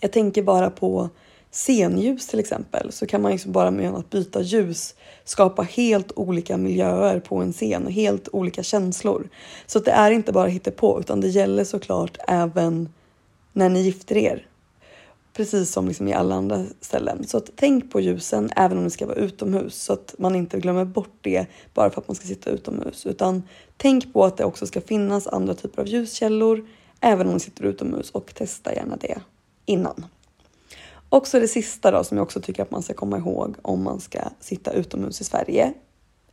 Jag 0.00 0.12
tänker 0.12 0.42
bara 0.42 0.70
på 0.70 1.10
scenljus 1.50 2.26
till 2.26 2.40
exempel 2.40 2.92
så 2.92 3.06
kan 3.06 3.22
man 3.22 3.32
liksom 3.32 3.52
bara 3.52 3.70
med 3.70 3.94
att 3.94 4.10
byta 4.10 4.40
ljus 4.42 4.94
skapa 5.24 5.62
helt 5.62 6.12
olika 6.16 6.56
miljöer 6.56 7.20
på 7.20 7.36
en 7.36 7.52
scen 7.52 7.86
och 7.86 7.92
helt 7.92 8.28
olika 8.32 8.62
känslor. 8.62 9.28
Så 9.66 9.78
det 9.78 9.90
är 9.90 10.10
inte 10.10 10.32
bara 10.32 10.50
på 10.76 11.00
utan 11.00 11.20
det 11.20 11.28
gäller 11.28 11.64
såklart 11.64 12.18
även 12.28 12.88
när 13.52 13.68
ni 13.68 13.82
gifter 13.82 14.16
er 14.16 14.46
precis 15.36 15.72
som 15.72 15.88
liksom 15.88 16.08
i 16.08 16.12
alla 16.12 16.34
andra 16.34 16.64
ställen. 16.80 17.26
Så 17.26 17.36
att 17.36 17.50
tänk 17.56 17.92
på 17.92 18.00
ljusen 18.00 18.50
även 18.56 18.78
om 18.78 18.84
ni 18.84 18.90
ska 18.90 19.06
vara 19.06 19.16
utomhus 19.16 19.74
så 19.74 19.92
att 19.92 20.14
man 20.18 20.34
inte 20.34 20.60
glömmer 20.60 20.84
bort 20.84 21.18
det 21.20 21.46
bara 21.74 21.90
för 21.90 22.00
att 22.00 22.08
man 22.08 22.14
ska 22.14 22.26
sitta 22.26 22.50
utomhus. 22.50 23.06
Utan 23.06 23.42
tänk 23.76 24.12
på 24.12 24.24
att 24.24 24.36
det 24.36 24.44
också 24.44 24.66
ska 24.66 24.80
finnas 24.80 25.26
andra 25.26 25.54
typer 25.54 25.82
av 25.82 25.88
ljuskällor 25.88 26.66
även 27.00 27.26
om 27.26 27.34
ni 27.34 27.40
sitter 27.40 27.64
utomhus 27.64 28.10
och 28.10 28.34
testa 28.34 28.74
gärna 28.74 28.96
det 28.96 29.18
innan. 29.64 30.06
Och 31.08 31.26
så 31.26 31.38
det 31.38 31.48
sista 31.48 31.90
då 31.90 32.04
som 32.04 32.16
jag 32.16 32.24
också 32.24 32.40
tycker 32.40 32.62
att 32.62 32.70
man 32.70 32.82
ska 32.82 32.94
komma 32.94 33.18
ihåg 33.18 33.56
om 33.62 33.82
man 33.82 34.00
ska 34.00 34.18
sitta 34.40 34.72
utomhus 34.72 35.20
i 35.20 35.24
Sverige. 35.24 35.72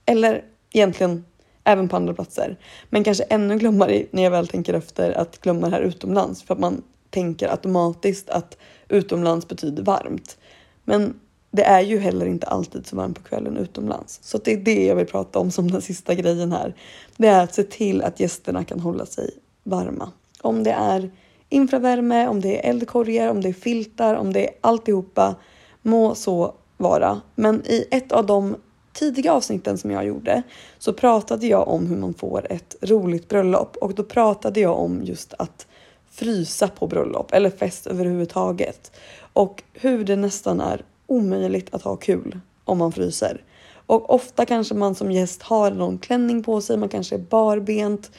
Eller 0.06 0.46
egentligen 0.72 1.26
även 1.64 1.90
på 1.90 1.96
andra 1.96 2.14
platser. 2.14 2.58
Men 2.90 3.04
kanske 3.04 3.24
ännu 3.24 3.58
glömma 3.58 3.88
när 4.12 4.24
jag 4.24 4.32
väl 4.32 4.48
tänker 4.48 4.74
efter 4.74 5.12
att 5.12 5.42
glömma 5.42 5.70
det 5.70 5.76
här 5.76 5.82
utomlands 5.82 6.44
för 6.44 6.54
att 6.54 6.60
man 6.60 6.82
tänker 7.14 7.52
automatiskt 7.52 8.30
att 8.30 8.58
utomlands 8.94 9.48
betyder 9.48 9.84
varmt. 9.84 10.38
Men 10.84 11.20
det 11.52 11.64
är 11.64 11.82
ju 11.82 12.00
heller 12.00 12.26
inte 12.26 12.48
alltid 12.48 12.88
så 12.88 12.96
varmt 12.96 13.18
på 13.18 13.24
kvällen 13.24 13.58
utomlands. 13.58 14.20
Så 14.22 14.38
det 14.38 14.54
är 14.54 14.58
det 14.58 14.86
jag 14.86 14.96
vill 14.96 15.06
prata 15.06 15.40
om 15.40 15.52
som 15.52 15.72
den 15.72 15.82
sista 15.82 16.16
grejen 16.16 16.52
här. 16.52 16.76
Det 17.18 17.28
är 17.28 17.44
att 17.44 17.54
se 17.54 17.64
till 17.64 18.02
att 18.02 18.20
gästerna 18.20 18.64
kan 18.64 18.80
hålla 18.80 19.06
sig 19.06 19.30
varma. 19.64 20.12
Om 20.42 20.64
det 20.64 20.72
är 20.72 21.12
infravärme, 21.50 22.28
om 22.28 22.42
det 22.42 22.66
är 22.66 22.70
eldkorgar, 22.70 23.30
om 23.30 23.42
det 23.42 23.50
är 23.50 23.54
filtar, 23.54 24.16
om 24.16 24.34
det 24.34 24.48
är 24.48 24.56
alltihopa 24.62 25.36
må 25.82 26.16
så 26.16 26.54
vara. 26.78 27.22
Men 27.36 27.62
i 27.66 27.86
ett 27.92 28.12
av 28.12 28.26
de 28.26 28.56
tidiga 28.94 29.34
avsnitten 29.34 29.78
som 29.78 29.92
jag 29.92 30.06
gjorde 30.06 30.44
så 30.80 30.94
pratade 30.94 31.48
jag 31.48 31.68
om 31.68 31.88
hur 31.88 31.98
man 31.98 32.14
får 32.14 32.52
ett 32.52 32.76
roligt 32.82 33.30
bröllop 33.30 33.78
och 33.78 33.94
då 33.96 34.04
pratade 34.04 34.60
jag 34.60 34.80
om 34.80 35.04
just 35.04 35.34
att 35.38 35.68
frysa 36.14 36.68
på 36.68 36.88
bröllop 36.88 37.34
eller 37.34 37.50
fest 37.50 37.88
överhuvudtaget 37.88 38.92
och 39.34 39.64
hur 39.74 40.04
det 40.04 40.16
nästan 40.16 40.62
är 40.62 40.82
omöjligt 41.08 41.74
att 41.74 41.82
ha 41.82 41.96
kul 41.96 42.40
om 42.66 42.78
man 42.78 42.92
fryser. 42.92 43.44
Och 43.86 44.14
ofta 44.14 44.46
kanske 44.46 44.76
man 44.76 44.96
som 44.96 45.12
gäst 45.12 45.42
har 45.42 45.72
någon 45.72 45.98
klänning 45.98 46.44
på 46.44 46.62
sig, 46.62 46.78
man 46.78 46.90
kanske 46.90 47.16
är 47.16 47.20
barbent 47.20 48.12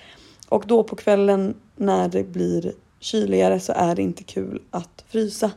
och 0.49 0.65
då 0.67 0.83
på 0.83 0.97
kvällen 0.97 1.55
när 1.77 2.09
det 2.09 2.25
blir 2.25 2.73
kyligare 3.01 3.61
så 3.61 3.73
är 3.77 3.95
det 3.95 4.03
inte 4.03 4.25
kul 4.25 4.63
att 4.71 5.05
frysa. 5.09 5.51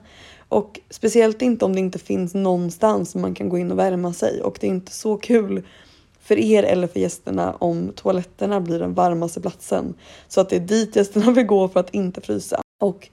Och 0.50 0.80
speciellt 0.90 1.42
inte 1.42 1.66
om 1.66 1.74
det 1.74 1.80
inte 1.80 2.00
finns 2.00 2.34
någonstans 2.34 3.16
man 3.16 3.36
kan 3.36 3.50
gå 3.50 3.58
in 3.58 3.72
och 3.72 3.80
värma 3.80 4.14
sig 4.14 4.42
och 4.42 4.58
det 4.62 4.68
är 4.68 4.72
inte 4.72 4.92
så 4.92 5.18
kul 5.18 5.64
för 6.28 6.38
er 6.38 6.64
eller 6.64 6.88
för 6.88 7.00
gästerna 7.00 7.56
om 7.60 7.92
toaletterna 7.96 8.62
blir 8.62 8.80
den 8.80 8.94
varmaste 8.94 9.42
platsen 9.42 9.94
så 10.28 10.42
att 10.42 10.50
det 10.50 10.56
är 10.56 10.60
dit 10.60 10.96
gästerna 10.96 11.32
vill 11.32 11.46
gå 11.46 11.68
för 11.68 11.80
att 11.80 11.94
inte 11.94 12.22
frysa. 12.22 12.62
Och 12.82 13.10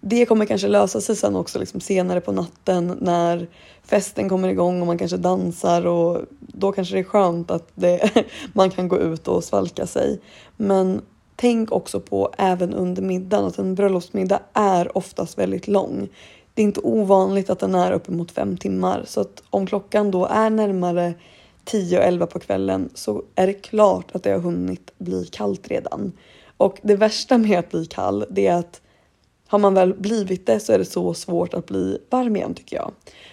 det 0.00 0.26
kommer 0.26 0.46
kanske 0.46 0.68
lösa 0.68 1.00
sig 1.00 1.16
sen 1.16 1.36
också 1.36 1.58
liksom 1.58 1.80
senare 1.80 2.20
på 2.20 2.32
natten 2.32 2.98
när 3.00 3.46
festen 3.84 4.28
kommer 4.28 4.48
igång 4.48 4.80
och 4.80 4.86
man 4.86 4.98
kanske 4.98 5.16
dansar 5.16 5.86
och 5.86 6.20
då 6.40 6.72
kanske 6.72 6.94
det 6.94 7.00
är 7.00 7.04
skönt 7.04 7.50
att 7.50 7.68
det, 7.74 8.10
man 8.52 8.70
kan 8.70 8.88
gå 8.88 8.98
ut 8.98 9.28
och 9.28 9.44
svalka 9.44 9.86
sig. 9.86 10.20
Men 10.56 11.00
tänk 11.36 11.72
också 11.72 12.00
på 12.00 12.34
även 12.38 12.74
under 12.74 13.02
middagen 13.02 13.44
att 13.44 13.58
en 13.58 13.74
bröllopsmiddag 13.74 14.40
är 14.52 14.98
oftast 14.98 15.38
väldigt 15.38 15.68
lång. 15.68 16.08
Det 16.54 16.62
är 16.62 16.64
inte 16.64 16.80
ovanligt 16.80 17.50
att 17.50 17.58
den 17.58 17.74
är 17.74 17.92
uppemot 17.92 18.30
fem 18.30 18.56
timmar 18.56 19.02
så 19.06 19.20
att 19.20 19.42
om 19.50 19.66
klockan 19.66 20.10
då 20.10 20.26
är 20.26 20.50
närmare 20.50 21.14
10 21.64 21.98
och 21.98 22.04
11 22.04 22.26
på 22.26 22.38
kvällen 22.38 22.90
så 22.94 23.22
är 23.34 23.46
det 23.46 23.52
klart 23.52 24.14
att 24.14 24.22
det 24.22 24.30
har 24.30 24.40
hunnit 24.40 24.92
bli 24.98 25.26
kallt 25.26 25.68
redan. 25.68 26.12
Och 26.56 26.78
det 26.82 26.96
värsta 26.96 27.38
med 27.38 27.58
att 27.58 27.70
bli 27.70 27.86
kall 27.86 28.24
det 28.30 28.46
är 28.46 28.56
att 28.56 28.80
har 29.46 29.58
man 29.58 29.74
väl 29.74 29.94
blivit 29.94 30.46
det 30.46 30.60
så 30.60 30.72
är 30.72 30.78
det 30.78 30.84
så 30.84 31.14
svårt 31.14 31.54
att 31.54 31.66
bli 31.66 31.98
varm 32.10 32.36
igen 32.36 32.54
tycker 32.54 32.76
jag. 32.76 32.92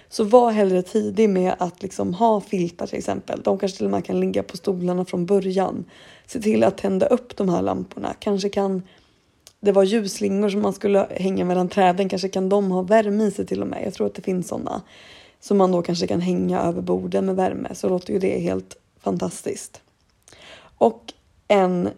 Så 0.09 0.23
var 0.23 0.51
hellre 0.51 0.81
tidig 0.81 1.29
med 1.29 1.55
att 1.59 1.81
liksom 1.81 2.13
ha 2.13 2.41
filtar 2.41 2.87
till 2.87 2.97
exempel. 2.97 3.41
De 3.43 3.57
kanske 3.57 3.77
till 3.77 3.85
och 3.85 3.91
med 3.91 4.05
kan 4.05 4.19
ligga 4.19 4.43
på 4.43 4.57
stolarna 4.57 5.05
från 5.05 5.25
början. 5.25 5.85
Se 6.25 6.41
till 6.41 6.63
att 6.63 6.77
tända 6.77 7.05
upp 7.05 7.37
de 7.37 7.49
här 7.49 7.61
lamporna. 7.61 8.13
Kanske 8.19 8.49
kan 8.49 8.83
det 9.59 9.71
vara 9.71 9.85
ljusslingor 9.85 10.49
som 10.49 10.61
man 10.61 10.73
skulle 10.73 11.07
hänga 11.11 11.45
mellan 11.45 11.69
träden. 11.69 12.09
Kanske 12.09 12.29
kan 12.29 12.49
de 12.49 12.71
ha 12.71 12.81
värme 12.81 13.23
i 13.23 13.31
sig 13.31 13.45
till 13.45 13.61
och 13.61 13.67
med. 13.67 13.81
Jag 13.85 13.93
tror 13.93 14.07
att 14.07 14.15
det 14.15 14.21
finns 14.21 14.47
sådana 14.47 14.81
som 15.41 15.57
man 15.57 15.71
då 15.71 15.81
kanske 15.81 16.07
kan 16.07 16.21
hänga 16.21 16.61
över 16.61 16.81
borden 16.81 17.25
med 17.25 17.35
värme. 17.35 17.75
Så 17.75 17.89
låter 17.89 18.13
ju 18.13 18.19
det 18.19 18.39
helt 18.39 18.77
fantastiskt. 18.99 19.81
Och 20.77 21.13
en 21.47 21.89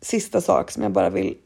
sista 0.00 0.40
sak 0.40 0.70
som 0.70 0.82
jag 0.82 0.92
bara 0.92 1.10
vill 1.10 1.36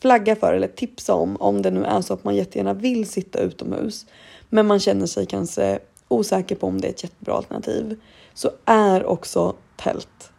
flagga 0.00 0.36
för 0.36 0.52
eller 0.52 0.68
tipsa 0.68 1.14
om 1.14 1.36
om 1.36 1.62
det 1.62 1.70
nu 1.70 1.84
är 1.84 2.00
så 2.00 2.14
att 2.14 2.24
man 2.24 2.36
jättegärna 2.36 2.74
vill 2.74 3.08
sitta 3.08 3.38
utomhus 3.38 4.06
men 4.48 4.66
man 4.66 4.80
känner 4.80 5.06
sig 5.06 5.26
kanske 5.26 5.78
osäker 6.08 6.56
på 6.56 6.66
om 6.66 6.80
det 6.80 6.88
är 6.88 6.90
ett 6.90 7.02
jättebra 7.02 7.34
alternativ 7.34 8.00
så 8.34 8.50
är 8.64 9.04
också 9.04 9.54
tält. 9.76 10.32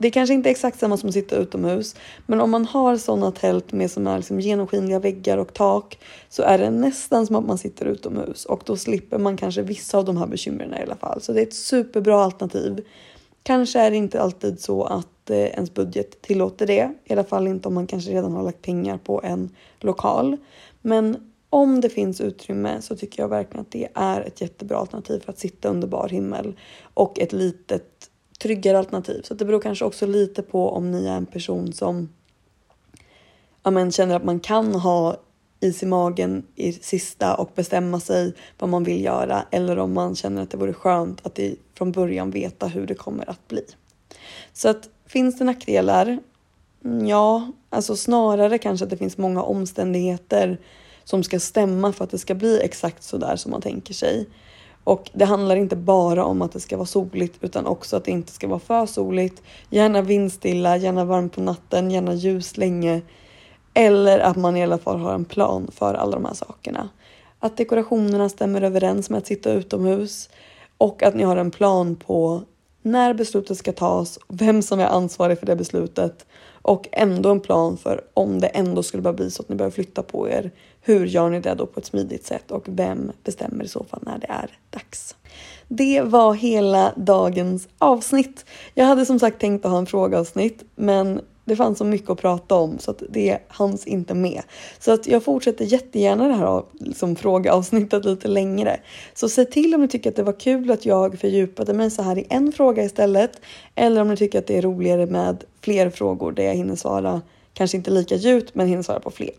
Det 0.00 0.08
är 0.08 0.12
kanske 0.12 0.34
inte 0.34 0.48
är 0.48 0.50
exakt 0.50 0.78
samma 0.78 0.96
som 0.96 1.08
att 1.08 1.14
sitta 1.14 1.36
utomhus, 1.36 1.96
men 2.26 2.40
om 2.40 2.50
man 2.50 2.64
har 2.64 2.96
sådana 2.96 3.30
tält 3.30 3.72
med 3.72 3.90
som 3.90 4.06
är 4.06 4.16
liksom 4.16 4.40
genomskinliga 4.40 4.98
väggar 4.98 5.38
och 5.38 5.54
tak 5.54 5.98
så 6.28 6.42
är 6.42 6.58
det 6.58 6.70
nästan 6.70 7.26
som 7.26 7.36
att 7.36 7.46
man 7.46 7.58
sitter 7.58 7.86
utomhus 7.86 8.44
och 8.44 8.62
då 8.66 8.76
slipper 8.76 9.18
man 9.18 9.36
kanske 9.36 9.62
vissa 9.62 9.98
av 9.98 10.04
de 10.04 10.16
här 10.16 10.26
bekymren 10.26 10.74
i 10.74 10.82
alla 10.82 10.96
fall. 10.96 11.20
Så 11.20 11.32
det 11.32 11.40
är 11.40 11.46
ett 11.46 11.54
superbra 11.54 12.24
alternativ. 12.24 12.84
Kanske 13.42 13.80
är 13.80 13.90
det 13.90 13.96
inte 13.96 14.20
alltid 14.20 14.60
så 14.60 14.84
att 14.84 15.30
eh, 15.30 15.38
ens 15.38 15.74
budget 15.74 16.22
tillåter 16.22 16.66
det, 16.66 16.92
i 17.04 17.12
alla 17.12 17.24
fall 17.24 17.46
inte 17.46 17.68
om 17.68 17.74
man 17.74 17.86
kanske 17.86 18.10
redan 18.10 18.32
har 18.32 18.42
lagt 18.42 18.62
pengar 18.62 18.98
på 18.98 19.20
en 19.24 19.50
lokal. 19.80 20.36
Men 20.82 21.16
om 21.50 21.80
det 21.80 21.88
finns 21.88 22.20
utrymme 22.20 22.82
så 22.82 22.96
tycker 22.96 23.22
jag 23.22 23.28
verkligen 23.28 23.60
att 23.60 23.72
det 23.72 23.88
är 23.94 24.20
ett 24.20 24.40
jättebra 24.40 24.78
alternativ 24.78 25.20
för 25.20 25.32
att 25.32 25.38
sitta 25.38 25.68
under 25.68 25.88
bar 25.88 26.08
himmel 26.08 26.56
och 26.94 27.18
ett 27.18 27.32
litet 27.32 28.10
tryggare 28.38 28.78
alternativ. 28.78 29.22
Så 29.22 29.34
det 29.34 29.44
beror 29.44 29.60
kanske 29.60 29.84
också 29.84 30.06
lite 30.06 30.42
på 30.42 30.70
om 30.70 30.90
ni 30.90 31.06
är 31.06 31.16
en 31.16 31.26
person 31.26 31.72
som 31.72 32.08
ja, 33.62 33.70
men, 33.70 33.92
känner 33.92 34.16
att 34.16 34.24
man 34.24 34.40
kan 34.40 34.74
ha 34.74 35.16
is 35.60 35.82
i 35.82 35.86
magen 35.86 36.46
i 36.54 36.72
sista 36.72 37.34
och 37.34 37.50
bestämma 37.54 38.00
sig 38.00 38.34
vad 38.58 38.70
man 38.70 38.84
vill 38.84 39.04
göra 39.04 39.44
eller 39.50 39.78
om 39.78 39.92
man 39.94 40.16
känner 40.16 40.42
att 40.42 40.50
det 40.50 40.56
vore 40.56 40.72
skönt 40.72 41.26
att 41.26 41.38
i, 41.38 41.56
från 41.74 41.92
början 41.92 42.30
veta 42.30 42.66
hur 42.66 42.86
det 42.86 42.94
kommer 42.94 43.30
att 43.30 43.48
bli. 43.48 43.64
Så 44.52 44.68
att 44.68 44.88
finns 45.06 45.38
det 45.38 45.44
nackdelar? 45.44 46.18
Mm, 46.84 47.06
ja, 47.06 47.52
alltså 47.70 47.96
snarare 47.96 48.58
kanske 48.58 48.84
att 48.84 48.90
det 48.90 48.96
finns 48.96 49.18
många 49.18 49.42
omständigheter 49.42 50.58
som 51.04 51.22
ska 51.22 51.40
stämma 51.40 51.92
för 51.92 52.04
att 52.04 52.10
det 52.10 52.18
ska 52.18 52.34
bli 52.34 52.60
exakt 52.60 53.02
så 53.02 53.16
där 53.16 53.36
som 53.36 53.50
man 53.50 53.62
tänker 53.62 53.94
sig. 53.94 54.26
Och 54.88 55.10
det 55.12 55.24
handlar 55.24 55.56
inte 55.56 55.76
bara 55.76 56.24
om 56.24 56.42
att 56.42 56.52
det 56.52 56.60
ska 56.60 56.76
vara 56.76 56.86
soligt 56.86 57.38
utan 57.40 57.66
också 57.66 57.96
att 57.96 58.04
det 58.04 58.10
inte 58.10 58.32
ska 58.32 58.48
vara 58.48 58.58
för 58.58 58.86
soligt. 58.86 59.42
Gärna 59.70 60.02
vindstilla, 60.02 60.76
gärna 60.76 61.04
varmt 61.04 61.34
på 61.34 61.40
natten, 61.40 61.90
gärna 61.90 62.14
ljus 62.14 62.56
länge. 62.56 63.00
Eller 63.74 64.18
att 64.18 64.36
man 64.36 64.56
i 64.56 64.62
alla 64.62 64.78
fall 64.78 64.98
har 64.98 65.14
en 65.14 65.24
plan 65.24 65.68
för 65.72 65.94
alla 65.94 66.12
de 66.12 66.24
här 66.24 66.34
sakerna. 66.34 66.88
Att 67.38 67.56
dekorationerna 67.56 68.28
stämmer 68.28 68.62
överens 68.62 69.10
med 69.10 69.18
att 69.18 69.26
sitta 69.26 69.52
utomhus 69.52 70.28
och 70.78 71.02
att 71.02 71.14
ni 71.14 71.22
har 71.22 71.36
en 71.36 71.50
plan 71.50 71.96
på 71.96 72.42
när 72.82 73.14
beslutet 73.14 73.58
ska 73.58 73.72
tas, 73.72 74.18
vem 74.28 74.62
som 74.62 74.80
är 74.80 74.86
ansvarig 74.86 75.38
för 75.38 75.46
det 75.46 75.56
beslutet 75.56 76.26
och 76.62 76.88
ändå 76.92 77.30
en 77.30 77.40
plan 77.40 77.76
för 77.76 78.04
om 78.14 78.40
det 78.40 78.46
ändå 78.46 78.82
skulle 78.82 79.02
bara 79.02 79.14
bli 79.14 79.30
så 79.30 79.42
att 79.42 79.48
ni 79.48 79.56
behöver 79.56 79.74
flytta 79.74 80.02
på 80.02 80.28
er. 80.28 80.50
Hur 80.88 81.06
gör 81.06 81.30
ni 81.30 81.40
det 81.40 81.54
då 81.54 81.66
på 81.66 81.80
ett 81.80 81.86
smidigt 81.86 82.26
sätt 82.26 82.50
och 82.50 82.64
vem 82.66 83.12
bestämmer 83.24 83.64
i 83.64 83.68
så 83.68 83.84
fall 83.84 84.00
när 84.02 84.18
det 84.18 84.26
är 84.28 84.50
dags? 84.70 85.16
Det 85.68 86.02
var 86.02 86.34
hela 86.34 86.92
dagens 86.96 87.68
avsnitt. 87.78 88.44
Jag 88.74 88.84
hade 88.84 89.06
som 89.06 89.18
sagt 89.18 89.40
tänkt 89.40 89.64
att 89.64 89.70
ha 89.70 89.78
en 89.78 89.86
frågeavsnitt, 89.86 90.64
men 90.74 91.20
det 91.44 91.56
fanns 91.56 91.78
så 91.78 91.84
mycket 91.84 92.10
att 92.10 92.20
prata 92.20 92.54
om 92.54 92.78
så 92.78 92.90
att 92.90 93.02
det 93.10 93.38
hanns 93.48 93.86
inte 93.86 94.14
med. 94.14 94.42
Så 94.78 94.92
att 94.92 95.06
jag 95.06 95.24
fortsätter 95.24 95.64
jättegärna 95.64 96.28
det 96.28 96.34
här 96.34 96.62
liksom, 96.72 97.16
frågeavsnittet 97.16 98.04
lite 98.04 98.28
längre. 98.28 98.80
Så 99.14 99.28
se 99.28 99.44
till 99.44 99.74
om 99.74 99.80
ni 99.80 99.88
tycker 99.88 100.10
att 100.10 100.16
det 100.16 100.22
var 100.22 100.40
kul 100.40 100.70
att 100.70 100.86
jag 100.86 101.18
fördjupade 101.18 101.72
mig 101.72 101.90
så 101.90 102.02
här 102.02 102.18
i 102.18 102.26
en 102.28 102.52
fråga 102.52 102.84
istället. 102.84 103.40
Eller 103.74 104.00
om 104.00 104.08
ni 104.08 104.16
tycker 104.16 104.38
att 104.38 104.46
det 104.46 104.58
är 104.58 104.62
roligare 104.62 105.06
med 105.06 105.44
fler 105.60 105.90
frågor 105.90 106.32
där 106.32 106.42
jag 106.42 106.54
hinner 106.54 106.76
svara, 106.76 107.22
kanske 107.52 107.76
inte 107.76 107.90
lika 107.90 108.14
djupt, 108.14 108.54
men 108.54 108.68
hinner 108.68 108.82
svara 108.82 109.00
på 109.00 109.10
fler. 109.10 109.34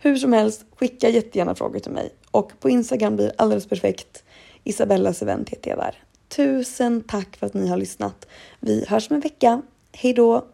Hur 0.00 0.16
som 0.16 0.32
helst, 0.32 0.64
skicka 0.76 1.08
jättegärna 1.08 1.54
frågor 1.54 1.78
till 1.78 1.92
mig 1.92 2.10
och 2.30 2.52
på 2.60 2.70
Instagram 2.70 3.16
blir 3.16 3.32
alldeles 3.38 3.66
perfekt. 3.66 4.24
Isabellas 4.64 5.22
event 5.22 5.48
heter 5.48 5.70
jag 5.70 5.78
där. 5.78 6.02
Tusen 6.28 7.02
tack 7.02 7.36
för 7.36 7.46
att 7.46 7.54
ni 7.54 7.68
har 7.68 7.76
lyssnat. 7.76 8.26
Vi 8.60 8.84
hörs 8.88 9.10
om 9.10 9.14
en 9.14 9.20
vecka. 9.20 9.62
Hej 9.92 10.12
då! 10.12 10.46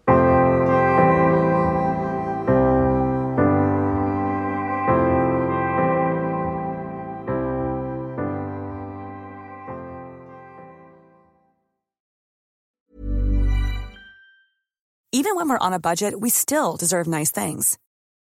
Even 15.13 15.37
when 15.37 15.49
we're 15.49 15.67
on 15.67 15.73
a 15.73 15.79
budget, 15.79 16.21
we 16.21 16.29
still 16.29 16.77
deserve 16.77 17.07
nice 17.07 17.31
things. 17.31 17.79